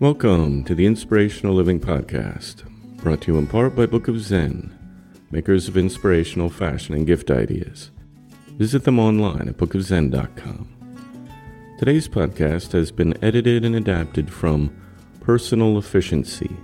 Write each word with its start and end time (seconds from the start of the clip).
Welcome 0.00 0.62
to 0.62 0.76
the 0.76 0.86
Inspirational 0.86 1.56
Living 1.56 1.80
Podcast, 1.80 2.62
brought 2.98 3.22
to 3.22 3.32
you 3.32 3.38
in 3.38 3.48
part 3.48 3.74
by 3.74 3.84
Book 3.86 4.06
of 4.06 4.20
Zen, 4.20 4.72
makers 5.32 5.66
of 5.66 5.76
inspirational 5.76 6.50
fashion 6.50 6.94
and 6.94 7.04
gift 7.04 7.32
ideas. 7.32 7.90
Visit 8.50 8.84
them 8.84 9.00
online 9.00 9.48
at 9.48 9.56
bookofzen.com. 9.56 10.68
Today's 11.80 12.06
podcast 12.06 12.70
has 12.74 12.92
been 12.92 13.18
edited 13.24 13.64
and 13.64 13.74
adapted 13.74 14.32
from 14.32 14.70
Personal 15.20 15.76
Efficiency 15.78 16.56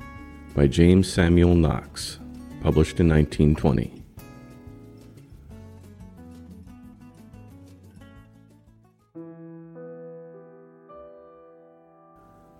by 0.54 0.68
James 0.68 1.12
Samuel 1.12 1.56
Knox, 1.56 2.20
published 2.62 3.00
in 3.00 3.08
1920. 3.08 4.03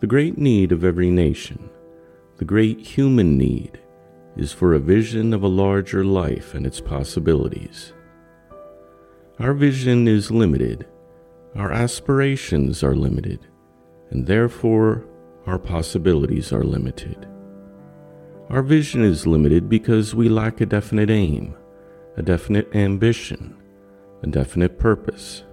The 0.04 0.08
great 0.08 0.36
need 0.36 0.70
of 0.70 0.84
every 0.84 1.10
nation, 1.10 1.70
the 2.36 2.44
great 2.44 2.78
human 2.78 3.38
need, 3.38 3.80
is 4.36 4.52
for 4.52 4.74
a 4.74 4.78
vision 4.78 5.32
of 5.32 5.42
a 5.42 5.48
larger 5.48 6.04
life 6.04 6.52
and 6.52 6.66
its 6.66 6.78
possibilities. 6.78 7.94
Our 9.38 9.54
vision 9.54 10.06
is 10.06 10.30
limited, 10.30 10.86
our 11.54 11.72
aspirations 11.72 12.82
are 12.84 12.94
limited, 12.94 13.46
and 14.10 14.26
therefore 14.26 15.06
our 15.46 15.58
possibilities 15.58 16.52
are 16.52 16.64
limited. 16.64 17.26
Our 18.50 18.60
vision 18.60 19.02
is 19.02 19.26
limited 19.26 19.70
because 19.70 20.14
we 20.14 20.28
lack 20.28 20.60
a 20.60 20.66
definite 20.66 21.08
aim, 21.08 21.56
a 22.18 22.22
definite 22.22 22.76
ambition, 22.76 23.56
a 24.22 24.26
definite 24.26 24.78
purpose. 24.78 25.44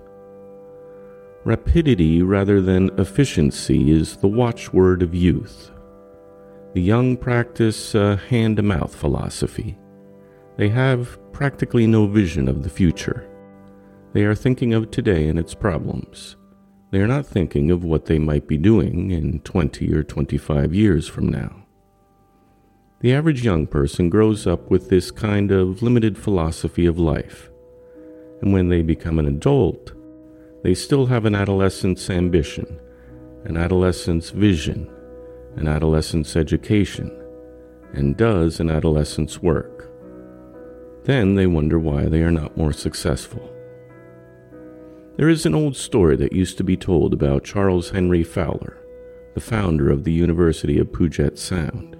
Rapidity 1.43 2.21
rather 2.21 2.61
than 2.61 2.91
efficiency 2.99 3.91
is 3.91 4.15
the 4.17 4.27
watchword 4.27 5.01
of 5.01 5.15
youth. 5.15 5.71
The 6.73 6.81
young 6.81 7.17
practice 7.17 7.95
a 7.95 8.17
hand 8.17 8.57
to 8.57 8.63
mouth 8.63 8.93
philosophy. 8.93 9.75
They 10.57 10.69
have 10.69 11.17
practically 11.31 11.87
no 11.87 12.05
vision 12.05 12.47
of 12.47 12.61
the 12.61 12.69
future. 12.69 13.27
They 14.13 14.23
are 14.25 14.35
thinking 14.35 14.75
of 14.75 14.91
today 14.91 15.27
and 15.29 15.39
its 15.39 15.55
problems. 15.55 16.35
They 16.91 16.99
are 16.99 17.07
not 17.07 17.25
thinking 17.25 17.71
of 17.71 17.83
what 17.83 18.05
they 18.05 18.19
might 18.19 18.47
be 18.47 18.57
doing 18.57 19.09
in 19.09 19.39
20 19.39 19.91
or 19.93 20.03
25 20.03 20.75
years 20.75 21.07
from 21.07 21.27
now. 21.27 21.65
The 22.99 23.15
average 23.15 23.43
young 23.43 23.65
person 23.65 24.11
grows 24.11 24.45
up 24.45 24.69
with 24.69 24.89
this 24.89 25.09
kind 25.09 25.49
of 25.51 25.81
limited 25.81 26.19
philosophy 26.19 26.85
of 26.85 26.99
life. 26.99 27.49
And 28.41 28.53
when 28.53 28.69
they 28.69 28.83
become 28.83 29.17
an 29.17 29.25
adult, 29.25 29.93
they 30.63 30.73
still 30.73 31.07
have 31.07 31.25
an 31.25 31.35
adolescent's 31.35 32.09
ambition, 32.09 32.79
an 33.45 33.57
adolescent's 33.57 34.29
vision, 34.29 34.89
an 35.55 35.67
adolescent's 35.67 36.35
education, 36.35 37.11
and 37.93 38.15
does 38.15 38.59
an 38.59 38.69
adolescent's 38.69 39.41
work. 39.41 39.89
Then 41.03 41.35
they 41.35 41.47
wonder 41.47 41.79
why 41.79 42.05
they 42.05 42.21
are 42.21 42.31
not 42.31 42.55
more 42.55 42.73
successful. 42.73 43.51
There 45.17 45.29
is 45.29 45.45
an 45.45 45.55
old 45.55 45.75
story 45.75 46.15
that 46.17 46.33
used 46.33 46.57
to 46.57 46.63
be 46.63 46.77
told 46.77 47.13
about 47.13 47.43
Charles 47.43 47.89
Henry 47.89 48.23
Fowler, 48.23 48.77
the 49.33 49.41
founder 49.41 49.89
of 49.89 50.03
the 50.03 50.11
University 50.11 50.77
of 50.77 50.93
Puget 50.93 51.39
Sound. 51.39 51.97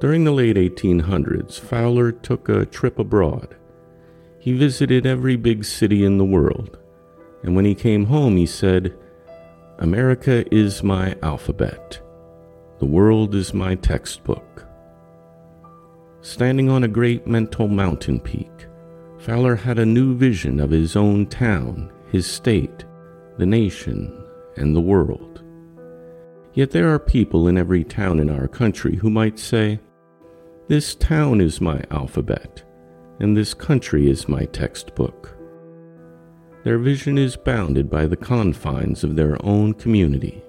During 0.00 0.24
the 0.24 0.32
late 0.32 0.56
1800s, 0.56 1.58
Fowler 1.58 2.12
took 2.12 2.48
a 2.48 2.66
trip 2.66 2.98
abroad. 2.98 3.56
He 4.38 4.52
visited 4.52 5.06
every 5.06 5.36
big 5.36 5.64
city 5.64 6.04
in 6.04 6.18
the 6.18 6.24
world 6.24 6.78
and 7.48 7.56
when 7.56 7.64
he 7.64 7.74
came 7.74 8.04
home, 8.04 8.36
he 8.36 8.44
said, 8.44 8.94
America 9.78 10.44
is 10.54 10.82
my 10.82 11.16
alphabet. 11.22 11.98
The 12.78 12.84
world 12.84 13.34
is 13.34 13.54
my 13.54 13.74
textbook. 13.76 14.66
Standing 16.20 16.68
on 16.68 16.84
a 16.84 16.88
great 16.88 17.26
mental 17.26 17.66
mountain 17.66 18.20
peak, 18.20 18.50
Fowler 19.16 19.56
had 19.56 19.78
a 19.78 19.86
new 19.86 20.14
vision 20.14 20.60
of 20.60 20.68
his 20.68 20.94
own 20.94 21.24
town, 21.24 21.90
his 22.12 22.26
state, 22.26 22.84
the 23.38 23.46
nation, 23.46 24.22
and 24.58 24.76
the 24.76 24.82
world. 24.82 25.42
Yet 26.52 26.70
there 26.70 26.92
are 26.92 26.98
people 26.98 27.48
in 27.48 27.56
every 27.56 27.82
town 27.82 28.20
in 28.20 28.28
our 28.28 28.46
country 28.46 28.96
who 28.96 29.08
might 29.08 29.38
say, 29.38 29.80
This 30.66 30.94
town 30.94 31.40
is 31.40 31.62
my 31.62 31.82
alphabet, 31.90 32.62
and 33.20 33.34
this 33.34 33.54
country 33.54 34.10
is 34.10 34.28
my 34.28 34.44
textbook 34.44 35.37
their 36.68 36.78
vision 36.78 37.16
is 37.16 37.34
bounded 37.34 37.88
by 37.88 38.04
the 38.04 38.14
confines 38.14 39.02
of 39.02 39.16
their 39.16 39.42
own 39.42 39.72
community. 39.72 40.42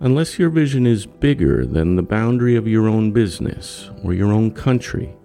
Unless 0.00 0.38
your 0.38 0.50
vision 0.50 0.86
is 0.86 1.06
bigger 1.06 1.64
than 1.64 1.96
the 1.96 2.02
boundary 2.02 2.54
of 2.54 2.68
your 2.68 2.86
own 2.86 3.10
business 3.10 3.90
or 4.04 4.12
your 4.12 4.30
own 4.30 4.50
country, 4.50 5.16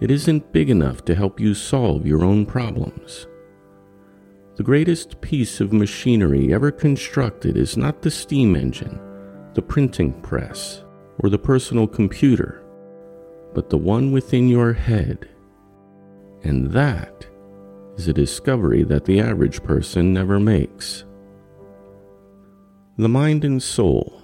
it 0.00 0.10
isn't 0.10 0.54
big 0.54 0.70
enough 0.70 1.04
to 1.04 1.14
help 1.14 1.38
you 1.38 1.52
solve 1.52 2.06
your 2.06 2.24
own 2.24 2.46
problems. 2.46 3.26
The 4.56 4.62
greatest 4.62 5.20
piece 5.20 5.60
of 5.60 5.74
machinery 5.74 6.54
ever 6.54 6.70
constructed 6.70 7.58
is 7.58 7.76
not 7.76 8.00
the 8.00 8.10
steam 8.10 8.56
engine, 8.56 8.98
the 9.52 9.60
printing 9.60 10.14
press, 10.22 10.82
or 11.18 11.28
the 11.28 11.38
personal 11.38 11.86
computer, 11.86 12.64
but 13.52 13.68
the 13.68 13.76
one 13.76 14.12
within 14.12 14.48
your 14.48 14.72
head. 14.72 15.28
And 16.42 16.70
that 16.70 17.26
is 17.96 18.08
a 18.08 18.12
discovery 18.12 18.82
that 18.84 19.04
the 19.04 19.20
average 19.20 19.62
person 19.62 20.12
never 20.12 20.40
makes. 20.40 21.04
The 22.98 23.08
mind 23.08 23.44
and 23.44 23.62
soul, 23.62 24.22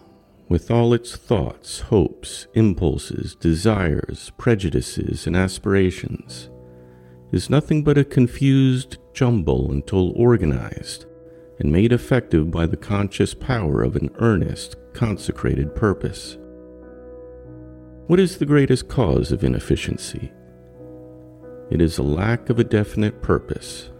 with 0.49 0.71
all 0.71 0.95
its 0.95 1.17
thoughts, 1.17 1.81
hopes, 1.81 2.47
impulses, 2.55 3.35
desires, 3.35 4.33
prejudices, 4.39 5.27
and 5.27 5.37
aspirations, 5.37 6.51
is 7.33 7.51
nothing 7.51 7.85
but 7.85 7.99
a 7.99 8.05
confused 8.05 8.97
jumble 9.13 9.71
until 9.71 10.13
organized 10.13 11.05
and 11.61 11.73
made 11.73 11.93
effective 11.93 12.51
by 12.51 12.67
the 12.67 12.77
conscious 12.77 13.35
power 13.35 13.83
of 13.83 13.97
an 13.97 14.11
earnest, 14.19 14.77
consecrated 14.95 15.75
purpose. 15.75 16.39
What 18.07 18.21
is 18.21 18.39
the 18.39 18.47
greatest 18.47 18.89
cause 18.89 19.33
of 19.33 19.45
inefficiency? 19.45 20.33
It 21.71 21.81
is 21.81 21.99
a 21.99 22.03
lack 22.03 22.49
of 22.49 22.59
a 22.59 22.65
definite 22.65 23.21
purpose. 23.21 23.91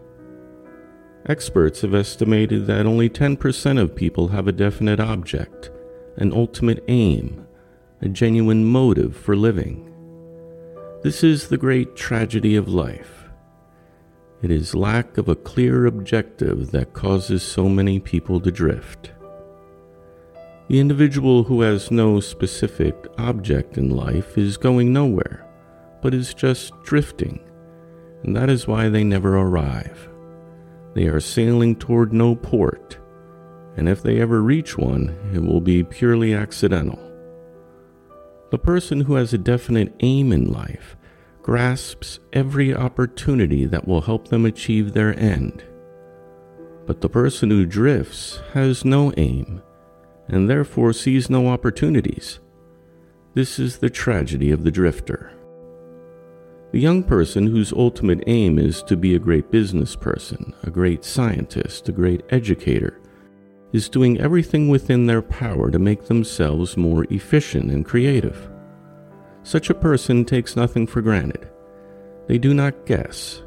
Experts 1.27 1.83
have 1.83 1.95
estimated 1.95 2.67
that 2.67 2.87
only 2.87 3.11
10% 3.11 3.79
of 3.79 3.95
people 3.95 4.29
have 4.29 4.49
a 4.49 4.53
definite 4.53 5.01
object, 5.01 5.71
an 6.17 6.33
ultimate 6.33 6.83
aim, 6.89 7.47
a 8.01 8.09
genuine 8.09 8.65
motive 8.65 9.15
for 9.15 9.37
living. 9.37 9.85
This 11.03 11.23
is 11.23 11.49
the 11.49 11.59
great 11.59 11.95
tragedy 11.95 12.57
of 12.57 12.69
life. 12.69 13.25
It 14.41 14.51
is 14.51 14.75
lack 14.75 15.19
of 15.19 15.29
a 15.29 15.37
clear 15.37 15.85
objective 15.87 16.71
that 16.71 16.95
causes 16.95 17.43
so 17.43 17.69
many 17.69 18.01
people 18.01 18.41
to 18.41 18.51
drift. 18.51 19.13
The 20.69 20.81
individual 20.81 21.45
who 21.45 21.61
has 21.63 21.91
no 21.91 22.21
specific 22.21 22.95
object 23.19 23.79
in 23.79 23.91
life 23.91 24.39
is 24.39 24.57
going 24.57 24.93
nowhere, 24.93 25.47
but 26.01 26.15
is 26.15 26.35
just 26.35 26.73
drifting, 26.85 27.41
and 28.23 28.37
that 28.37 28.51
is 28.51 28.67
why 28.67 28.89
they 28.89 29.05
never 29.05 29.37
arrive. 29.37 30.09
They 30.95 31.07
are 31.07 31.21
sailing 31.21 31.77
toward 31.77 32.13
no 32.13 32.35
port, 32.35 32.99
and 33.77 33.89
if 33.89 34.03
they 34.03 34.21
ever 34.21 34.43
reach 34.43 34.77
one, 34.77 35.17
it 35.33 35.43
will 35.43 35.61
be 35.61 35.85
purely 35.85 36.35
accidental. 36.35 36.99
The 38.51 38.59
person 38.59 39.03
who 39.03 39.15
has 39.15 39.33
a 39.33 39.39
definite 39.39 39.95
aim 40.01 40.33
in 40.33 40.51
life 40.51 40.97
grasps 41.43 42.19
every 42.33 42.75
opportunity 42.75 43.65
that 43.67 43.87
will 43.87 44.01
help 44.01 44.29
them 44.29 44.45
achieve 44.45 44.93
their 44.93 45.19
end. 45.19 45.63
But 46.87 47.01
the 47.01 47.09
person 47.09 47.51
who 47.51 47.67
drifts 47.67 48.41
has 48.55 48.85
no 48.85 49.13
aim 49.17 49.63
and 50.29 50.49
therefore 50.49 50.93
sees 50.93 51.31
no 51.31 51.49
opportunities. 51.49 52.41
This 53.35 53.59
is 53.59 53.79
the 53.79 53.91
tragedy 53.91 54.51
of 54.51 54.65
the 54.65 54.71
drifter. 54.71 55.33
The 56.71 56.81
young 56.81 57.03
person 57.03 57.47
whose 57.47 57.73
ultimate 57.73 58.23
aim 58.27 58.59
is 58.59 58.83
to 58.85 58.97
be 58.97 59.15
a 59.15 59.19
great 59.19 59.51
business 59.51 59.97
person, 59.97 60.55
a 60.65 60.71
great 60.71 61.03
scientist, 61.03 61.89
a 61.89 61.93
great 61.93 62.23
educator, 62.29 63.01
is 63.73 63.89
doing 63.89 64.21
everything 64.21 64.69
within 64.69 65.07
their 65.07 65.23
power 65.23 65.71
to 65.71 65.79
make 65.79 66.05
themselves 66.05 66.77
more 66.77 67.07
efficient 67.09 67.71
and 67.71 67.87
creative. 67.87 68.51
Such 69.45 69.71
a 69.71 69.75
person 69.75 70.27
takes 70.27 70.57
nothing 70.57 70.87
for 70.87 71.01
granted. 71.01 71.49
They 72.27 72.37
do 72.37 72.53
not 72.53 72.85
guess. 72.85 73.43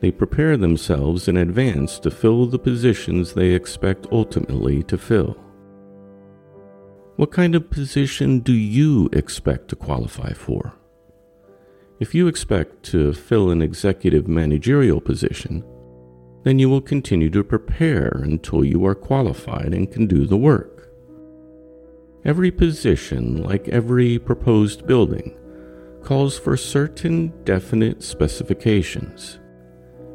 They 0.00 0.10
prepare 0.10 0.56
themselves 0.56 1.28
in 1.28 1.36
advance 1.36 1.98
to 1.98 2.10
fill 2.10 2.46
the 2.46 2.58
positions 2.58 3.34
they 3.34 3.50
expect 3.50 4.06
ultimately 4.10 4.82
to 4.84 4.96
fill. 4.96 5.36
What 7.16 7.30
kind 7.30 7.54
of 7.54 7.68
position 7.68 8.40
do 8.40 8.52
you 8.52 9.10
expect 9.12 9.68
to 9.68 9.76
qualify 9.76 10.32
for? 10.32 10.72
If 12.00 12.14
you 12.14 12.28
expect 12.28 12.84
to 12.84 13.12
fill 13.12 13.50
an 13.50 13.60
executive 13.60 14.28
managerial 14.28 15.00
position, 15.00 15.64
then 16.44 16.60
you 16.60 16.70
will 16.70 16.80
continue 16.80 17.28
to 17.30 17.42
prepare 17.42 18.20
until 18.22 18.64
you 18.64 18.86
are 18.86 18.94
qualified 18.94 19.74
and 19.74 19.90
can 19.90 20.06
do 20.06 20.24
the 20.24 20.36
work. 20.36 20.90
Every 22.24 22.52
position, 22.52 23.42
like 23.42 23.68
every 23.68 24.18
proposed 24.18 24.86
building, 24.86 25.36
calls 26.02 26.38
for 26.38 26.56
certain 26.56 27.32
definite 27.44 28.04
specifications. 28.04 29.40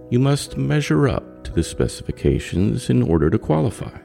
You 0.10 0.20
must 0.20 0.56
measure 0.56 1.10
up 1.10 1.44
to 1.44 1.52
the 1.52 1.64
specifications 1.64 2.90
in 2.90 3.02
order 3.04 3.30
to 3.30 3.38
qualify. 3.38 4.00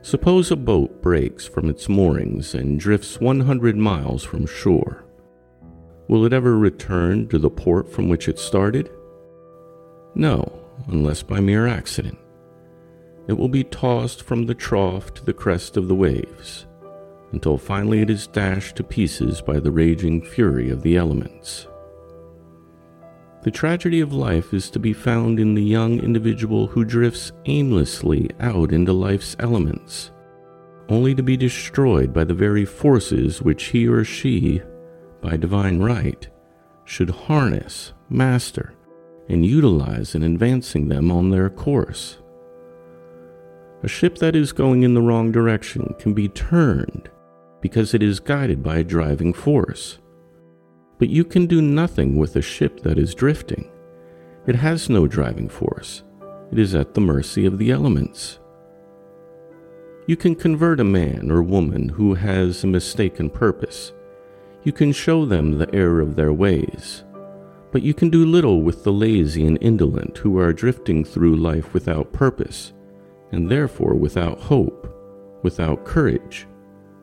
Suppose 0.00 0.50
a 0.50 0.56
boat 0.56 1.02
breaks 1.02 1.46
from 1.46 1.68
its 1.68 1.86
moorings 1.86 2.54
and 2.54 2.80
drifts 2.80 3.20
100 3.20 3.76
miles 3.76 4.24
from 4.24 4.46
shore. 4.46 5.04
Will 6.10 6.24
it 6.24 6.32
ever 6.32 6.58
return 6.58 7.28
to 7.28 7.38
the 7.38 7.48
port 7.48 7.88
from 7.88 8.08
which 8.08 8.26
it 8.26 8.36
started? 8.36 8.90
No, 10.16 10.60
unless 10.88 11.22
by 11.22 11.38
mere 11.38 11.68
accident. 11.68 12.18
It 13.28 13.38
will 13.38 13.48
be 13.48 13.62
tossed 13.62 14.24
from 14.24 14.46
the 14.46 14.54
trough 14.56 15.14
to 15.14 15.24
the 15.24 15.32
crest 15.32 15.76
of 15.76 15.86
the 15.86 15.94
waves, 15.94 16.66
until 17.30 17.56
finally 17.56 18.00
it 18.00 18.10
is 18.10 18.26
dashed 18.26 18.74
to 18.74 18.82
pieces 18.82 19.40
by 19.40 19.60
the 19.60 19.70
raging 19.70 20.20
fury 20.20 20.68
of 20.68 20.82
the 20.82 20.96
elements. 20.96 21.68
The 23.44 23.52
tragedy 23.52 24.00
of 24.00 24.12
life 24.12 24.52
is 24.52 24.68
to 24.70 24.80
be 24.80 24.92
found 24.92 25.38
in 25.38 25.54
the 25.54 25.62
young 25.62 26.00
individual 26.00 26.66
who 26.66 26.84
drifts 26.84 27.30
aimlessly 27.44 28.30
out 28.40 28.72
into 28.72 28.92
life's 28.92 29.36
elements, 29.38 30.10
only 30.88 31.14
to 31.14 31.22
be 31.22 31.36
destroyed 31.36 32.12
by 32.12 32.24
the 32.24 32.34
very 32.34 32.64
forces 32.64 33.40
which 33.40 33.66
he 33.66 33.86
or 33.86 34.02
she 34.02 34.60
by 35.20 35.36
divine 35.36 35.80
right, 35.80 36.28
should 36.84 37.10
harness, 37.10 37.92
master, 38.08 38.74
and 39.28 39.46
utilize 39.46 40.14
in 40.14 40.22
advancing 40.22 40.88
them 40.88 41.10
on 41.10 41.30
their 41.30 41.48
course. 41.48 42.18
A 43.82 43.88
ship 43.88 44.18
that 44.18 44.36
is 44.36 44.52
going 44.52 44.82
in 44.82 44.94
the 44.94 45.00
wrong 45.00 45.32
direction 45.32 45.94
can 45.98 46.12
be 46.12 46.28
turned 46.28 47.08
because 47.60 47.94
it 47.94 48.02
is 48.02 48.20
guided 48.20 48.62
by 48.62 48.78
a 48.78 48.84
driving 48.84 49.32
force. 49.32 49.98
But 50.98 51.08
you 51.08 51.24
can 51.24 51.46
do 51.46 51.62
nothing 51.62 52.16
with 52.16 52.36
a 52.36 52.42
ship 52.42 52.80
that 52.80 52.98
is 52.98 53.14
drifting. 53.14 53.70
It 54.46 54.56
has 54.56 54.90
no 54.90 55.06
driving 55.06 55.48
force, 55.48 56.02
it 56.50 56.58
is 56.58 56.74
at 56.74 56.94
the 56.94 57.00
mercy 57.00 57.46
of 57.46 57.58
the 57.58 57.70
elements. 57.70 58.38
You 60.06 60.16
can 60.16 60.34
convert 60.34 60.80
a 60.80 60.84
man 60.84 61.30
or 61.30 61.42
woman 61.42 61.88
who 61.90 62.14
has 62.14 62.64
a 62.64 62.66
mistaken 62.66 63.30
purpose 63.30 63.92
you 64.62 64.72
can 64.72 64.92
show 64.92 65.24
them 65.24 65.58
the 65.58 65.74
error 65.74 66.00
of 66.00 66.16
their 66.16 66.32
ways. 66.32 67.04
But 67.72 67.82
you 67.82 67.94
can 67.94 68.10
do 68.10 68.26
little 68.26 68.62
with 68.62 68.84
the 68.84 68.92
lazy 68.92 69.46
and 69.46 69.58
indolent 69.60 70.18
who 70.18 70.38
are 70.38 70.52
drifting 70.52 71.04
through 71.04 71.36
life 71.36 71.72
without 71.72 72.12
purpose, 72.12 72.72
and 73.32 73.48
therefore 73.48 73.94
without 73.94 74.40
hope, 74.40 74.92
without 75.42 75.84
courage, 75.84 76.46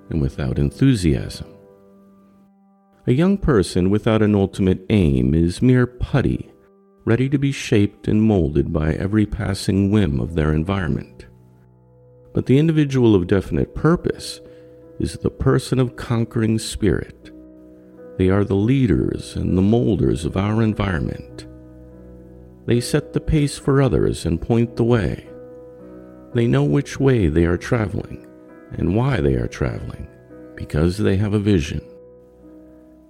and 0.10 0.22
without 0.22 0.60
enthusiasm. 0.60 1.48
A 3.08 3.14
young 3.14 3.38
person 3.38 3.90
without 3.90 4.22
an 4.22 4.36
ultimate 4.36 4.86
aim 4.90 5.34
is 5.34 5.62
mere 5.62 5.88
putty, 5.88 6.52
ready 7.06 7.30
to 7.30 7.38
be 7.40 7.54
shaped 7.54 8.08
and 8.10 8.22
molded 8.22 8.74
by 8.74 8.94
every 8.94 9.26
passing 9.26 9.90
whim 9.90 10.20
of 10.20 10.36
their 10.36 10.54
environment. 10.54 11.26
But 12.34 12.46
the 12.46 12.60
individual 12.60 13.16
of 13.16 13.28
definite 13.28 13.74
purpose 13.74 14.42
is 15.00 15.14
the 15.14 15.30
person 15.30 15.80
of 15.80 15.96
conquering 15.96 16.60
spirit 16.60 17.32
they 18.18 18.30
are 18.30 18.44
the 18.44 18.56
leaders 18.56 19.36
and 19.36 19.56
the 19.56 19.62
molders 19.62 20.26
of 20.26 20.36
our 20.36 20.64
environment. 20.64 21.46
They 22.66 22.82
set 22.82 23.14
the 23.14 23.22
pace 23.22 23.58
for 23.58 23.82
others 23.82 24.26
and 24.26 24.42
point 24.42 24.76
the 24.76 24.84
way. 24.84 25.28
They 26.34 26.48
know 26.48 26.64
which 26.64 27.00
way 27.00 27.28
they 27.28 27.46
are 27.46 27.58
traveling 27.58 28.28
and 28.72 28.96
why 28.96 29.22
they 29.22 29.36
are 29.36 29.48
traveling 29.48 30.08
because 30.56 30.98
they 30.98 31.16
have 31.18 31.34
a 31.34 31.40
vision. 31.40 31.82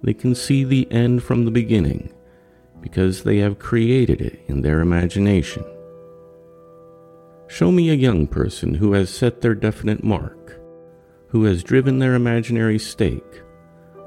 They 0.02 0.14
can 0.14 0.34
see 0.34 0.62
the 0.62 0.86
end 0.92 1.22
from 1.22 1.44
the 1.44 1.50
beginning 1.50 2.12
because 2.82 3.24
they 3.24 3.38
have 3.38 3.58
created 3.58 4.20
it 4.20 4.40
in 4.46 4.60
their 4.60 4.80
imagination. 4.80 5.64
Show 7.48 7.72
me 7.72 7.88
a 7.88 7.94
young 7.94 8.26
person 8.26 8.74
who 8.74 8.92
has 8.92 9.08
set 9.08 9.40
their 9.40 9.54
definite 9.54 10.04
mark, 10.04 10.60
who 11.28 11.44
has 11.44 11.64
driven 11.64 11.98
their 11.98 12.14
imaginary 12.14 12.78
stake 12.78 13.42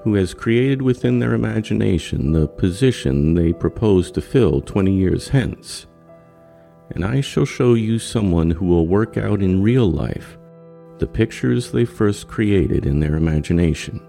who 0.03 0.15
has 0.15 0.33
created 0.33 0.81
within 0.81 1.19
their 1.19 1.33
imagination 1.33 2.31
the 2.31 2.47
position 2.47 3.35
they 3.35 3.53
propose 3.53 4.11
to 4.11 4.21
fill 4.21 4.61
20 4.61 4.91
years 4.91 5.27
hence. 5.27 5.85
And 6.91 7.05
I 7.05 7.21
shall 7.21 7.45
show 7.45 7.75
you 7.75 7.99
someone 7.99 8.51
who 8.51 8.65
will 8.65 8.87
work 8.87 9.17
out 9.17 9.41
in 9.41 9.61
real 9.61 9.89
life 9.89 10.37
the 10.97 11.07
pictures 11.07 11.71
they 11.71 11.85
first 11.85 12.27
created 12.27 12.85
in 12.85 12.99
their 12.99 13.15
imagination. 13.15 13.99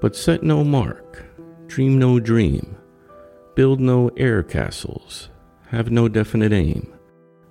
But 0.00 0.16
set 0.16 0.42
no 0.42 0.64
mark, 0.64 1.24
dream 1.66 1.98
no 1.98 2.18
dream, 2.20 2.76
build 3.54 3.80
no 3.80 4.10
air 4.16 4.42
castles, 4.42 5.28
have 5.68 5.90
no 5.90 6.08
definite 6.08 6.52
aim, 6.52 6.94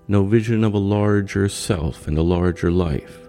no 0.08 0.24
vision 0.24 0.64
of 0.64 0.74
a 0.74 0.80
larger 0.80 1.50
self 1.50 2.08
and 2.08 2.18
a 2.18 2.24
larger 2.24 2.72
life 2.72 3.23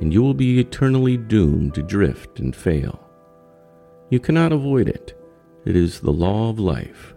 and 0.00 0.12
you 0.12 0.22
will 0.22 0.34
be 0.34 0.58
eternally 0.58 1.16
doomed 1.16 1.74
to 1.74 1.82
drift 1.82 2.40
and 2.40 2.54
fail. 2.54 3.00
You 4.10 4.20
cannot 4.20 4.52
avoid 4.52 4.88
it, 4.88 5.18
it 5.64 5.76
is 5.76 6.00
the 6.00 6.12
law 6.12 6.50
of 6.50 6.58
life. 6.58 7.14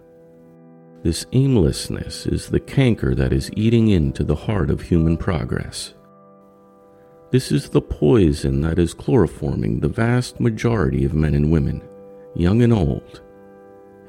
This 1.04 1.26
aimlessness 1.32 2.26
is 2.26 2.50
the 2.50 2.60
canker 2.60 3.14
that 3.16 3.32
is 3.32 3.52
eating 3.56 3.90
into 3.90 4.24
the 4.24 4.36
heart 4.36 4.70
of 4.70 4.82
human 4.82 5.18
progress. 5.18 5.94
This 7.30 7.52
is 7.52 7.70
the 7.70 7.82
poison 7.82 8.62
that 8.62 8.80
is 8.80 8.96
chloroforming 8.96 9.82
the 9.82 9.90
vast 9.90 10.40
majority 10.40 11.04
of 11.04 11.14
men 11.14 11.34
and 11.34 11.52
women, 11.52 11.84
young 12.36 12.62
and 12.62 12.74
old. 12.74 13.22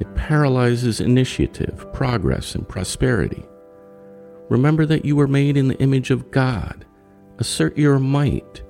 It 0.00 0.14
paralyzes 0.14 1.00
initiative, 1.00 1.92
progress, 1.92 2.54
and 2.54 2.68
prosperity. 2.68 3.44
Remember 4.48 4.86
that 4.86 5.04
you 5.04 5.16
were 5.16 5.26
made 5.26 5.56
in 5.56 5.68
the 5.68 5.78
image 5.78 6.10
of 6.10 6.30
God 6.30 6.86
Assert 7.38 7.78
your 7.78 7.98
might. 7.98 8.62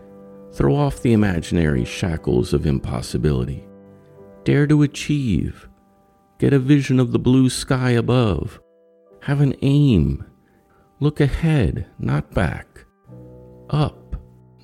Throw 0.53 0.77
off 0.77 1.03
the 1.03 1.13
imaginary 1.13 1.85
shackles 1.85 2.53
of 2.53 2.67
impossibility. 2.67 3.67
Dare 4.45 4.67
to 4.67 4.83
achieve. 4.83 5.69
Get 6.39 6.53
a 6.53 6.59
vision 6.59 7.01
of 7.01 7.13
the 7.13 7.19
blue 7.19 7.51
sky 7.51 7.91
above 7.91 8.61
Have 9.23 9.41
an 9.41 9.55
aim. 9.63 10.25
Look 11.01 11.21
ahead, 11.21 11.87
not 11.99 12.33
back. 12.33 12.85
Up, 13.71 14.17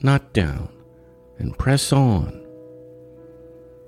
not 0.02 0.32
down. 0.32 0.68
And 1.38 1.56
press 1.58 1.92
on. 1.92 2.44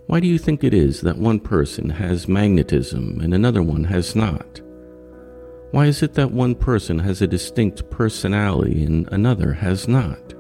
Why 0.06 0.20
do 0.20 0.26
you 0.28 0.38
think 0.38 0.62
it 0.62 0.74
is 0.74 1.00
that 1.00 1.18
one 1.18 1.40
person 1.40 1.90
has 1.90 2.28
magnetism 2.28 3.20
and 3.20 3.34
another 3.34 3.62
one 3.62 3.84
has 3.84 4.14
not? 4.14 4.60
Why 5.72 5.86
is 5.86 6.02
it 6.02 6.14
that 6.14 6.30
one 6.30 6.54
person 6.54 7.00
has 7.00 7.20
a 7.20 7.26
distinct 7.26 7.90
personality 7.90 8.84
and 8.84 9.08
another 9.12 9.52
has 9.52 9.88
not? 9.88 10.34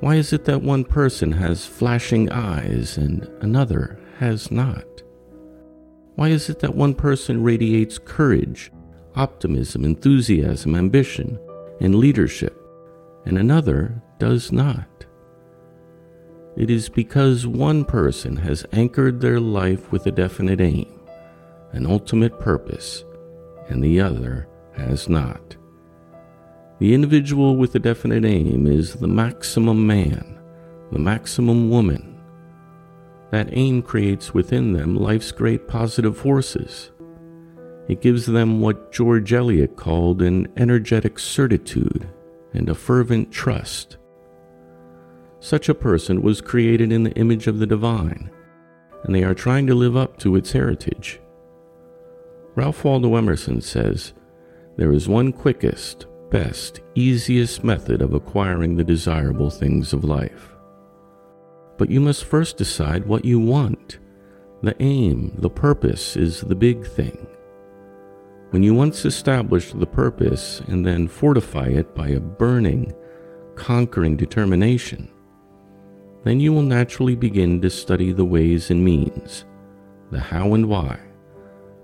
Why 0.00 0.14
is 0.14 0.32
it 0.32 0.44
that 0.46 0.62
one 0.62 0.84
person 0.84 1.32
has 1.32 1.66
flashing 1.66 2.30
eyes 2.30 2.96
and 2.96 3.28
another 3.40 3.98
has 4.18 4.50
not? 4.50 4.86
Why 6.14 6.28
is 6.28 6.48
it 6.48 6.60
that 6.60 6.74
one 6.74 6.94
person 6.94 7.42
radiates 7.42 7.98
courage, 7.98 8.72
optimism, 9.14 9.84
enthusiasm, 9.84 10.74
ambition, 10.74 11.38
and 11.80 11.94
leadership, 11.96 12.56
and 13.26 13.38
another 13.38 14.02
does 14.18 14.50
not? 14.50 15.06
It 16.56 16.70
is 16.70 16.88
because 16.88 17.46
one 17.46 17.84
person 17.84 18.36
has 18.36 18.66
anchored 18.72 19.20
their 19.20 19.38
life 19.38 19.92
with 19.92 20.06
a 20.06 20.10
definite 20.10 20.60
aim, 20.60 20.88
an 21.72 21.86
ultimate 21.86 22.38
purpose, 22.40 23.04
and 23.68 23.82
the 23.82 24.00
other 24.00 24.48
has 24.76 25.08
not. 25.08 25.56
The 26.78 26.94
individual 26.94 27.56
with 27.56 27.74
a 27.74 27.78
definite 27.78 28.24
aim 28.24 28.66
is 28.66 28.94
the 28.94 29.08
maximum 29.08 29.86
man, 29.86 30.38
the 30.92 30.98
maximum 30.98 31.70
woman. 31.70 32.20
That 33.30 33.48
aim 33.52 33.82
creates 33.82 34.32
within 34.32 34.72
them 34.72 34.96
life's 34.96 35.32
great 35.32 35.68
positive 35.68 36.16
forces. 36.16 36.92
It 37.88 38.00
gives 38.00 38.26
them 38.26 38.60
what 38.60 38.92
George 38.92 39.32
Eliot 39.32 39.76
called 39.76 40.22
an 40.22 40.48
energetic 40.56 41.18
certitude 41.18 42.08
and 42.54 42.68
a 42.68 42.74
fervent 42.74 43.32
trust 43.32 43.98
such 45.40 45.68
a 45.68 45.74
person 45.74 46.22
was 46.22 46.40
created 46.40 46.92
in 46.92 47.04
the 47.04 47.12
image 47.12 47.46
of 47.46 47.58
the 47.58 47.66
divine, 47.66 48.30
and 49.04 49.14
they 49.14 49.22
are 49.22 49.34
trying 49.34 49.66
to 49.66 49.74
live 49.74 49.96
up 49.96 50.18
to 50.18 50.36
its 50.36 50.52
heritage. 50.52 51.20
Ralph 52.58 52.82
Waldo 52.82 53.14
Emerson 53.14 53.60
says, 53.60 54.14
There 54.76 54.90
is 54.90 55.08
one 55.08 55.30
quickest, 55.30 56.06
best, 56.28 56.80
easiest 56.96 57.62
method 57.62 58.02
of 58.02 58.14
acquiring 58.14 58.74
the 58.74 58.82
desirable 58.82 59.48
things 59.48 59.92
of 59.92 60.02
life. 60.02 60.56
But 61.76 61.88
you 61.88 62.00
must 62.00 62.24
first 62.24 62.56
decide 62.56 63.06
what 63.06 63.24
you 63.24 63.38
want. 63.38 64.00
The 64.64 64.74
aim, 64.82 65.36
the 65.38 65.48
purpose 65.48 66.16
is 66.16 66.40
the 66.40 66.56
big 66.56 66.84
thing. 66.84 67.28
When 68.50 68.64
you 68.64 68.74
once 68.74 69.04
establish 69.04 69.70
the 69.70 69.86
purpose 69.86 70.60
and 70.66 70.84
then 70.84 71.06
fortify 71.06 71.68
it 71.68 71.94
by 71.94 72.08
a 72.08 72.18
burning, 72.18 72.92
conquering 73.54 74.16
determination, 74.16 75.08
then 76.24 76.40
you 76.40 76.52
will 76.52 76.62
naturally 76.62 77.14
begin 77.14 77.60
to 77.60 77.70
study 77.70 78.10
the 78.10 78.24
ways 78.24 78.72
and 78.72 78.84
means, 78.84 79.44
the 80.10 80.18
how 80.18 80.54
and 80.54 80.68
why, 80.68 80.98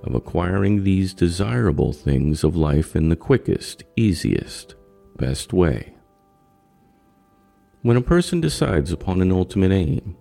of 0.05 0.15
acquiring 0.15 0.85
these 0.85 1.13
desirable 1.13 1.93
things 1.93 2.45
of 2.45 2.55
life 2.55 2.95
in 2.95 3.09
the 3.09 3.17
quickest, 3.17 3.83
easiest, 3.97 4.75
best 5.17 5.53
way. 5.53 5.95
When 7.83 7.97
a 7.97 8.03
person 8.03 8.41
decides 8.41 8.93
upon 8.93 9.21
an 9.21 9.33
ultimate 9.33 9.73
aim, 9.73 10.17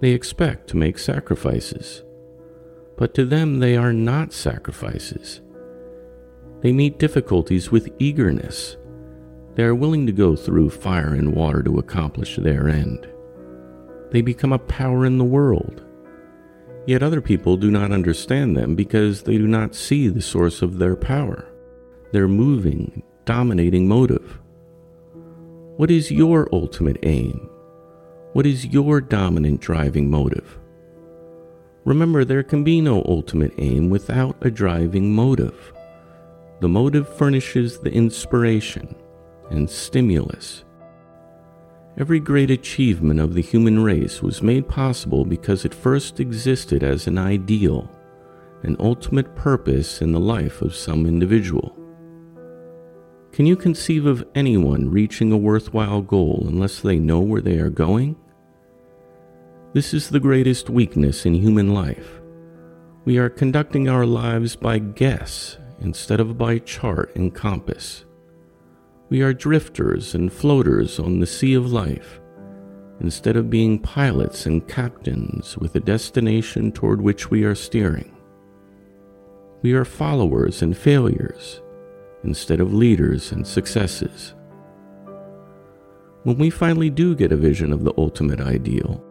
they 0.00 0.10
expect 0.10 0.68
to 0.70 0.76
make 0.76 0.98
sacrifices. 0.98 2.02
But 2.96 3.14
to 3.14 3.24
them, 3.24 3.60
they 3.60 3.76
are 3.76 3.92
not 3.92 4.32
sacrifices. 4.32 5.40
They 6.60 6.72
meet 6.72 6.98
difficulties 6.98 7.70
with 7.70 7.94
eagerness. 8.00 8.76
They 9.54 9.62
are 9.62 9.74
willing 9.74 10.06
to 10.06 10.12
go 10.12 10.34
through 10.34 10.70
fire 10.70 11.14
and 11.14 11.34
water 11.34 11.62
to 11.62 11.78
accomplish 11.78 12.36
their 12.36 12.68
end 12.68 13.08
they 14.10 14.20
become 14.20 14.52
a 14.52 14.58
power 14.58 15.04
in 15.04 15.18
the 15.18 15.24
world. 15.24 15.84
Yet 16.88 17.02
other 17.02 17.20
people 17.20 17.58
do 17.58 17.70
not 17.70 17.92
understand 17.92 18.56
them 18.56 18.74
because 18.74 19.24
they 19.24 19.36
do 19.36 19.46
not 19.46 19.74
see 19.74 20.08
the 20.08 20.22
source 20.22 20.62
of 20.62 20.78
their 20.78 20.96
power, 20.96 21.44
their 22.12 22.26
moving, 22.26 23.02
dominating 23.26 23.86
motive. 23.86 24.40
What 25.76 25.90
is 25.90 26.10
your 26.10 26.48
ultimate 26.50 26.96
aim? 27.02 27.50
What 28.32 28.46
is 28.46 28.64
your 28.64 29.02
dominant 29.02 29.60
driving 29.60 30.10
motive? 30.10 30.58
Remember, 31.84 32.24
there 32.24 32.42
can 32.42 32.64
be 32.64 32.80
no 32.80 33.02
ultimate 33.04 33.52
aim 33.58 33.90
without 33.90 34.38
a 34.40 34.50
driving 34.50 35.14
motive. 35.14 35.74
The 36.60 36.70
motive 36.70 37.06
furnishes 37.18 37.78
the 37.78 37.92
inspiration 37.92 38.96
and 39.50 39.68
stimulus 39.68 40.64
Every 41.98 42.20
great 42.20 42.48
achievement 42.48 43.18
of 43.18 43.34
the 43.34 43.42
human 43.42 43.82
race 43.82 44.22
was 44.22 44.40
made 44.40 44.68
possible 44.68 45.24
because 45.24 45.64
it 45.64 45.74
first 45.74 46.20
existed 46.20 46.84
as 46.84 47.08
an 47.08 47.18
ideal, 47.18 47.90
an 48.62 48.76
ultimate 48.78 49.34
purpose 49.34 50.00
in 50.00 50.12
the 50.12 50.20
life 50.20 50.62
of 50.62 50.76
some 50.76 51.06
individual. 51.06 51.76
Can 53.32 53.46
you 53.46 53.56
conceive 53.56 54.06
of 54.06 54.24
anyone 54.36 54.88
reaching 54.88 55.32
a 55.32 55.36
worthwhile 55.36 56.00
goal 56.02 56.44
unless 56.46 56.80
they 56.80 57.00
know 57.00 57.18
where 57.18 57.40
they 57.40 57.58
are 57.58 57.68
going? 57.68 58.14
This 59.72 59.92
is 59.92 60.08
the 60.08 60.20
greatest 60.20 60.70
weakness 60.70 61.26
in 61.26 61.34
human 61.34 61.74
life. 61.74 62.20
We 63.06 63.18
are 63.18 63.28
conducting 63.28 63.88
our 63.88 64.06
lives 64.06 64.54
by 64.54 64.78
guess 64.78 65.58
instead 65.80 66.20
of 66.20 66.38
by 66.38 66.60
chart 66.60 67.10
and 67.16 67.34
compass. 67.34 68.04
We 69.10 69.22
are 69.22 69.32
drifters 69.32 70.14
and 70.14 70.30
floaters 70.30 70.98
on 70.98 71.20
the 71.20 71.26
sea 71.26 71.54
of 71.54 71.72
life, 71.72 72.20
instead 73.00 73.36
of 73.36 73.48
being 73.48 73.78
pilots 73.78 74.44
and 74.44 74.66
captains 74.68 75.56
with 75.56 75.74
a 75.74 75.80
destination 75.80 76.72
toward 76.72 77.00
which 77.00 77.30
we 77.30 77.44
are 77.44 77.54
steering. 77.54 78.14
We 79.62 79.72
are 79.72 79.86
followers 79.86 80.60
and 80.60 80.76
failures, 80.76 81.62
instead 82.22 82.60
of 82.60 82.74
leaders 82.74 83.32
and 83.32 83.46
successes. 83.46 84.34
When 86.24 86.36
we 86.36 86.50
finally 86.50 86.90
do 86.90 87.14
get 87.14 87.32
a 87.32 87.36
vision 87.36 87.72
of 87.72 87.84
the 87.84 87.94
ultimate 87.96 88.40
ideal, 88.40 89.02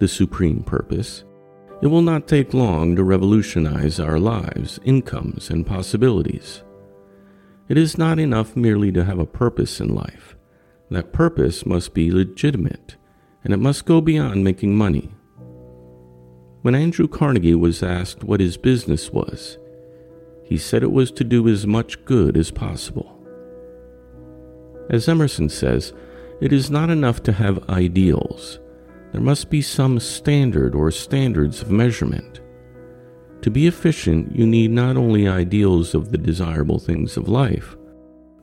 the 0.00 0.08
supreme 0.08 0.62
purpose, 0.62 1.24
it 1.80 1.86
will 1.86 2.02
not 2.02 2.28
take 2.28 2.52
long 2.52 2.94
to 2.96 3.04
revolutionize 3.04 3.98
our 3.98 4.18
lives, 4.18 4.78
incomes, 4.84 5.48
and 5.48 5.66
possibilities. 5.66 6.62
It 7.70 7.78
is 7.78 7.96
not 7.96 8.18
enough 8.18 8.56
merely 8.56 8.90
to 8.90 9.04
have 9.04 9.20
a 9.20 9.24
purpose 9.24 9.78
in 9.78 9.94
life. 9.94 10.34
That 10.90 11.12
purpose 11.12 11.64
must 11.64 11.94
be 11.94 12.10
legitimate, 12.10 12.96
and 13.44 13.54
it 13.54 13.58
must 13.58 13.86
go 13.86 14.00
beyond 14.00 14.42
making 14.42 14.76
money. 14.76 15.14
When 16.62 16.74
Andrew 16.74 17.06
Carnegie 17.06 17.54
was 17.54 17.80
asked 17.84 18.24
what 18.24 18.40
his 18.40 18.56
business 18.56 19.12
was, 19.12 19.56
he 20.42 20.58
said 20.58 20.82
it 20.82 20.90
was 20.90 21.12
to 21.12 21.22
do 21.22 21.46
as 21.46 21.64
much 21.64 22.04
good 22.04 22.36
as 22.36 22.50
possible. 22.50 23.16
As 24.90 25.08
Emerson 25.08 25.48
says, 25.48 25.92
it 26.40 26.52
is 26.52 26.72
not 26.72 26.90
enough 26.90 27.22
to 27.22 27.32
have 27.32 27.70
ideals. 27.70 28.58
There 29.12 29.20
must 29.20 29.48
be 29.48 29.62
some 29.62 30.00
standard 30.00 30.74
or 30.74 30.90
standards 30.90 31.62
of 31.62 31.70
measurement. 31.70 32.40
To 33.42 33.50
be 33.50 33.66
efficient, 33.66 34.36
you 34.36 34.46
need 34.46 34.70
not 34.70 34.96
only 34.96 35.26
ideals 35.26 35.94
of 35.94 36.10
the 36.10 36.18
desirable 36.18 36.78
things 36.78 37.16
of 37.16 37.28
life, 37.28 37.76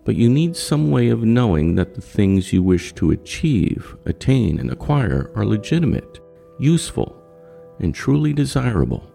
but 0.05 0.15
you 0.15 0.29
need 0.29 0.55
some 0.55 0.89
way 0.89 1.09
of 1.09 1.23
knowing 1.23 1.75
that 1.75 1.93
the 1.93 2.01
things 2.01 2.51
you 2.51 2.63
wish 2.63 2.93
to 2.93 3.11
achieve, 3.11 3.95
attain, 4.05 4.59
and 4.59 4.71
acquire 4.71 5.29
are 5.35 5.45
legitimate, 5.45 6.19
useful, 6.57 7.21
and 7.79 7.93
truly 7.93 8.33
desirable. 8.33 9.11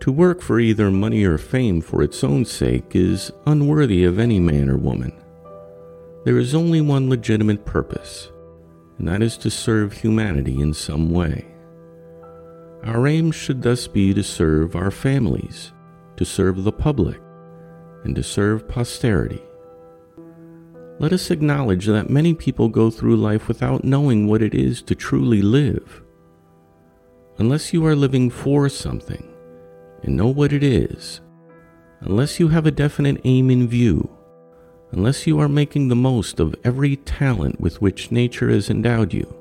To 0.00 0.12
work 0.12 0.42
for 0.42 0.60
either 0.60 0.90
money 0.90 1.24
or 1.24 1.38
fame 1.38 1.80
for 1.80 2.02
its 2.02 2.22
own 2.22 2.44
sake 2.44 2.94
is 2.94 3.32
unworthy 3.46 4.04
of 4.04 4.18
any 4.18 4.38
man 4.38 4.68
or 4.68 4.76
woman. 4.76 5.12
There 6.24 6.38
is 6.38 6.54
only 6.54 6.80
one 6.82 7.08
legitimate 7.08 7.64
purpose, 7.64 8.30
and 8.98 9.08
that 9.08 9.22
is 9.22 9.36
to 9.38 9.50
serve 9.50 9.92
humanity 9.92 10.60
in 10.60 10.72
some 10.72 11.10
way. 11.10 11.53
Our 12.84 13.06
aim 13.06 13.30
should 13.32 13.62
thus 13.62 13.86
be 13.86 14.12
to 14.12 14.22
serve 14.22 14.76
our 14.76 14.90
families, 14.90 15.72
to 16.18 16.24
serve 16.26 16.64
the 16.64 16.72
public, 16.72 17.18
and 18.04 18.14
to 18.14 18.22
serve 18.22 18.68
posterity. 18.68 19.42
Let 20.98 21.14
us 21.14 21.30
acknowledge 21.30 21.86
that 21.86 22.10
many 22.10 22.34
people 22.34 22.68
go 22.68 22.90
through 22.90 23.16
life 23.16 23.48
without 23.48 23.84
knowing 23.84 24.26
what 24.26 24.42
it 24.42 24.54
is 24.54 24.82
to 24.82 24.94
truly 24.94 25.40
live. 25.40 26.02
Unless 27.38 27.72
you 27.72 27.86
are 27.86 27.96
living 27.96 28.28
for 28.28 28.68
something 28.68 29.34
and 30.02 30.14
know 30.14 30.28
what 30.28 30.52
it 30.52 30.62
is, 30.62 31.22
unless 32.00 32.38
you 32.38 32.48
have 32.48 32.66
a 32.66 32.70
definite 32.70 33.18
aim 33.24 33.50
in 33.50 33.66
view, 33.66 34.10
unless 34.92 35.26
you 35.26 35.40
are 35.40 35.48
making 35.48 35.88
the 35.88 35.96
most 35.96 36.38
of 36.38 36.54
every 36.64 36.96
talent 36.96 37.58
with 37.58 37.80
which 37.80 38.12
nature 38.12 38.50
has 38.50 38.68
endowed 38.68 39.14
you, 39.14 39.34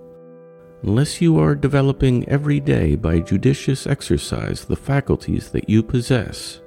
unless 0.84 1.22
you 1.22 1.40
are 1.40 1.56
developing 1.56 2.28
every 2.28 2.60
day 2.60 2.96
by 2.96 3.20
judicious 3.20 3.88
exercise 3.88 4.66
the 4.66 4.76
faculties 4.76 5.50
that 5.52 5.70
you 5.70 5.82
possess, 5.82 6.62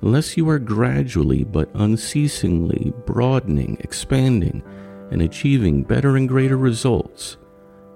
unless 0.00 0.36
you 0.36 0.48
are 0.48 0.58
gradually 0.58 1.44
but 1.44 1.70
unceasingly 1.74 2.92
broadening, 3.04 3.76
expanding, 3.80 4.62
and 5.10 5.20
achieving 5.20 5.82
better 5.82 6.16
and 6.16 6.28
greater 6.28 6.56
results 6.56 7.36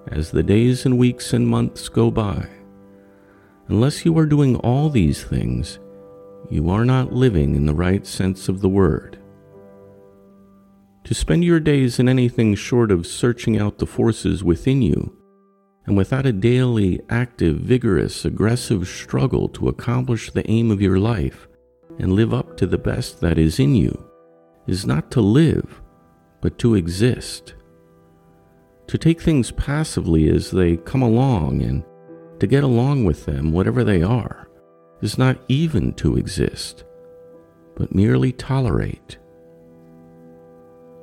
as 0.07 0.29
the 0.29 0.43
days 0.43 0.85
and 0.85 0.97
weeks 0.97 1.33
and 1.33 1.47
months 1.47 1.89
go 1.89 2.11
by. 2.11 2.47
Unless 3.67 4.05
you 4.05 4.15
are 4.19 4.27
doing 4.27 4.55
all 4.57 4.89
these 4.89 5.23
things, 5.23 5.79
you 6.51 6.69
are 6.69 6.85
not 6.85 7.11
living 7.11 7.55
in 7.55 7.65
the 7.65 7.73
right 7.73 8.05
sense 8.05 8.47
of 8.47 8.61
the 8.61 8.69
word. 8.69 9.19
To 11.05 11.13
spend 11.13 11.43
your 11.43 11.59
days 11.59 11.99
in 11.99 12.09
anything 12.09 12.55
short 12.55 12.91
of 12.91 13.05
searching 13.05 13.59
out 13.59 13.77
the 13.77 13.85
forces 13.85 14.43
within 14.43 14.81
you, 14.81 15.15
and 15.85 15.95
without 15.95 16.25
a 16.25 16.33
daily, 16.33 16.99
active, 17.11 17.57
vigorous, 17.57 18.25
aggressive 18.25 18.87
struggle 18.87 19.47
to 19.49 19.67
accomplish 19.67 20.31
the 20.31 20.49
aim 20.49 20.71
of 20.71 20.81
your 20.81 20.97
life 20.97 21.47
and 21.99 22.13
live 22.13 22.33
up 22.33 22.57
to 22.57 22.65
the 22.65 22.79
best 22.79 23.21
that 23.21 23.37
is 23.37 23.59
in 23.59 23.75
you, 23.75 24.09
is 24.65 24.87
not 24.87 25.11
to 25.11 25.21
live, 25.21 25.79
but 26.41 26.57
to 26.57 26.73
exist. 26.73 27.53
To 28.87 28.97
take 28.97 29.21
things 29.21 29.51
passively 29.51 30.27
as 30.29 30.49
they 30.49 30.77
come 30.77 31.03
along 31.03 31.61
and 31.61 31.83
to 32.39 32.47
get 32.47 32.63
along 32.63 33.05
with 33.05 33.25
them, 33.25 33.51
whatever 33.51 33.83
they 33.83 34.01
are, 34.01 34.49
is 35.03 35.19
not 35.19 35.37
even 35.49 35.93
to 35.93 36.17
exist, 36.17 36.83
but 37.75 37.93
merely 37.93 38.31
tolerate. 38.31 39.19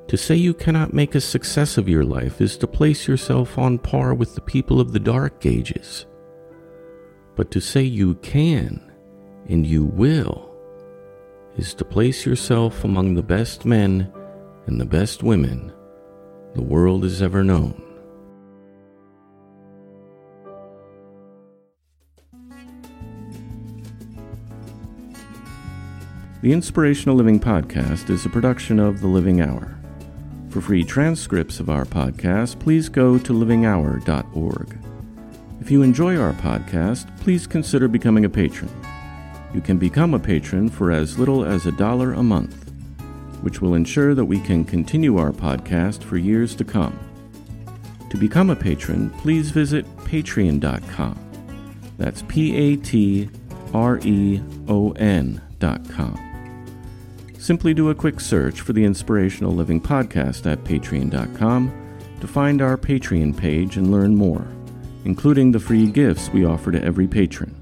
To 0.09 0.17
say 0.19 0.35
you 0.35 0.53
cannot 0.53 0.93
make 0.93 1.15
a 1.15 1.21
success 1.21 1.79
of 1.79 1.89
your 1.89 2.05
life 2.05 2.41
is 2.41 2.57
to 2.59 2.67
place 2.67 3.09
yourself 3.09 3.57
on 3.57 3.79
par 3.79 4.13
with 4.13 4.35
the 4.35 4.43
people 4.43 4.81
of 4.81 4.93
the 4.93 5.01
Dark 5.01 5.47
Ages. 5.47 6.05
But 7.35 7.51
to 7.53 7.61
say 7.61 7.83
you 7.83 8.17
can 8.17 8.93
and 9.49 9.67
you 9.67 9.85
will 9.85 10.55
is 11.57 11.75
to 11.75 11.85
place 11.85 12.27
yourself 12.27 12.85
among 12.85 13.15
the 13.15 13.23
best 13.23 13.65
men 13.65 14.13
and 14.67 14.81
the 14.81 14.85
best 14.85 15.23
women 15.23 15.73
the 16.55 16.63
world 16.63 17.05
has 17.05 17.23
ever 17.23 17.43
known. 17.43 17.83
The 26.43 26.53
Inspirational 26.53 27.17
Living 27.17 27.39
Podcast 27.39 28.11
is 28.11 28.27
a 28.27 28.29
production 28.29 28.81
of 28.81 29.01
The 29.01 29.07
Living 29.07 29.41
Hour. 29.41 29.82
For 30.53 30.61
free 30.61 30.85
transcripts 30.85 31.61
of 31.61 31.71
our 31.71 31.87
podcast, 31.87 32.61
please 32.61 32.91
go 32.91 33.17
to 33.17 33.33
livinghour.org. 33.33 34.79
If 35.63 35.71
you 35.71 35.81
enjoy 35.81 36.19
our 36.19 36.35
podcast, 36.35 37.09
please 37.21 37.47
consider 37.47 37.89
becoming 37.89 38.27
a 38.27 38.29
patron. 38.29 38.69
You 39.55 39.63
can 39.63 39.79
become 39.79 40.13
a 40.13 40.19
patron 40.19 40.69
for 40.69 40.91
as 40.91 41.19
little 41.19 41.43
as 41.43 41.65
a 41.65 41.73
dollar 41.73 42.13
a 42.13 42.23
month, 42.23 42.69
which 43.41 43.63
will 43.63 43.75
ensure 43.75 44.15
that 44.15 44.27
we 44.27 44.41
can 44.41 44.63
continue 44.63 45.17
our 45.17 45.33
podcast 45.33 46.03
for 46.03 46.19
years 46.19 46.55
to 46.57 46.65
come. 46.65 46.99
To 48.11 48.19
become 48.19 48.51
a 48.51 48.57
patron, 48.57 49.09
please 49.09 49.51
visit 49.53 49.87
patreon.com. 50.01 51.19
That's 51.97 52.21
P 52.29 52.55
A 52.55 52.77
T 52.77 53.31
R 53.73 53.99
E 54.03 54.43
O 54.69 54.93
N.com. 54.93 56.32
Simply 57.43 57.75
do 57.75 57.91
a 57.91 57.95
quick 57.95 58.21
search 58.21 58.61
for 58.61 58.73
the 58.73 58.85
Inspirational 58.85 59.51
Living 59.51 59.81
Podcast 59.81 60.49
at 60.49 60.63
patreon.com 60.63 61.99
to 62.21 62.27
find 62.29 62.63
our 62.63 62.79
Patreon 62.79 63.37
page 63.37 63.77
and 63.77 63.91
learn 63.91 64.15
more, 64.15 64.47
including 65.05 65.51
the 65.51 65.59
free 65.59 65.91
gifts 65.91 66.29
we 66.29 66.45
offer 66.45 66.71
to 66.71 66.81
every 66.85 67.09
patron. 67.09 67.53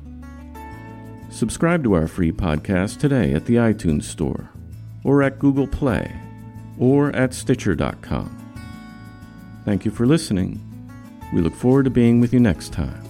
Subscribe 1.31 1.83
to 1.85 1.95
our 1.95 2.07
free 2.07 2.31
podcast 2.31 3.01
today 3.01 3.33
at 3.33 3.47
the 3.47 3.55
iTunes 3.55 4.03
Store, 4.03 4.51
or 5.03 5.23
at 5.23 5.39
Google 5.39 5.67
Play, 5.67 6.15
or 6.79 7.11
at 7.17 7.33
Stitcher.com. 7.33 8.37
Thank 9.65 9.87
you 9.87 9.91
for 9.91 10.05
listening. 10.05 10.61
We 11.33 11.41
look 11.41 11.55
forward 11.55 11.85
to 11.85 11.91
being 11.91 12.21
with 12.21 12.35
you 12.35 12.41
next 12.41 12.75
time. 12.75 13.10